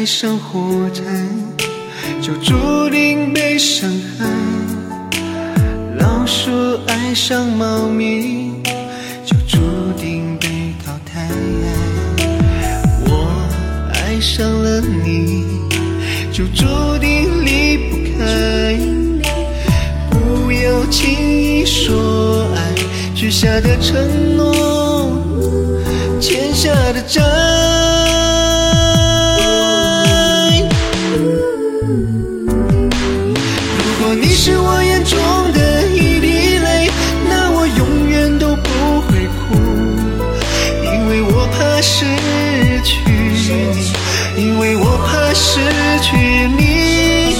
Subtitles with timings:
[0.00, 1.02] 爱上火柴，
[2.22, 3.86] 就注定被伤
[4.16, 4.26] 害。
[5.98, 6.50] 老鼠
[6.86, 8.50] 爱上猫咪，
[9.26, 9.58] 就注
[9.98, 10.48] 定被
[10.82, 11.28] 淘汰。
[13.08, 13.28] 我
[13.92, 15.44] 爱上了你，
[16.32, 16.64] 就注
[16.98, 18.78] 定离不开。
[20.08, 22.74] 不要轻易说爱，
[23.14, 25.12] 许下的承诺，
[26.18, 27.59] 欠下的债。
[44.36, 45.60] 因为我怕失
[46.02, 46.16] 去
[46.56, 47.34] 你。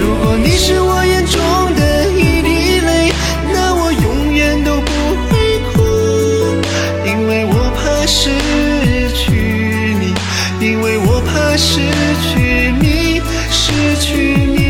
[0.00, 1.40] 如果你是我眼中
[1.74, 3.12] 的一滴泪，
[3.52, 4.90] 那我永远都不
[5.28, 5.30] 会
[5.72, 5.82] 哭，
[7.06, 8.30] 因为我怕失
[9.14, 10.14] 去你，
[10.66, 11.80] 因为我怕失
[12.32, 14.69] 去你，失去你。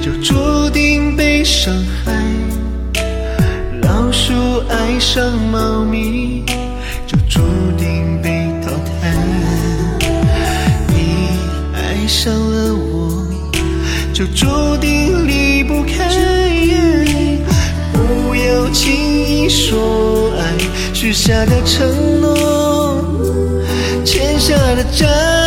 [0.00, 1.72] 就注定被伤
[2.04, 2.12] 害；
[3.82, 4.32] 老鼠
[4.68, 6.44] 爱上猫咪，
[7.06, 7.40] 就注
[7.78, 9.14] 定被淘汰。
[10.88, 11.38] 你
[11.74, 13.26] 爱上了我，
[14.12, 16.10] 就注定离不开。
[17.92, 20.42] 不要轻易说爱，
[20.92, 23.04] 许下的承诺，
[24.04, 25.41] 欠下的债。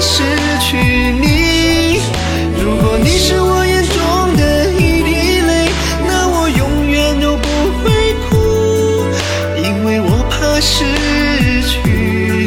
[0.00, 0.22] 失
[0.60, 2.00] 去你
[2.62, 5.68] 如果你是我眼中的一滴泪
[6.06, 7.48] 那我永远都不
[7.82, 8.36] 会哭。
[9.56, 10.84] 因为我怕失
[11.62, 11.80] 去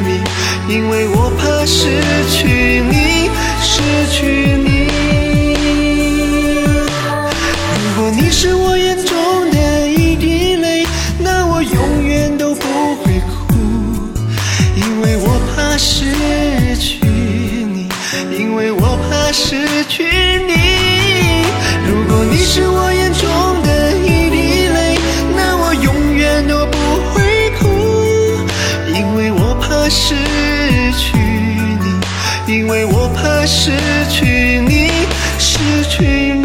[0.06, 3.30] 你因为我怕失去你
[3.62, 3.81] 失
[4.12, 4.22] 去
[4.66, 4.88] 你。
[7.76, 8.78] 如果你是我
[19.89, 20.53] 去你，
[21.88, 23.27] 如果你是我眼中
[23.63, 24.95] 的一滴泪，
[25.35, 26.77] 那我永远都不
[27.11, 27.66] 会哭，
[28.94, 30.13] 因为我怕失
[30.95, 31.17] 去
[31.81, 33.72] 你，因为我怕失
[34.11, 34.91] 去你，
[35.39, 35.57] 失
[35.89, 36.38] 去你。